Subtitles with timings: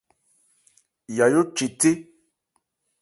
[1.17, 1.91] Yayó che thé.